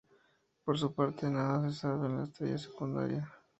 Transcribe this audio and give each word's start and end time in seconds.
Por 0.63 0.79
su 0.79 0.95
parte, 0.95 1.29
nada 1.29 1.69
se 1.69 1.81
sabe 1.81 2.07
de 2.07 2.09
la 2.15 2.23
estrella 2.23 2.57
secundaria. 2.57 3.31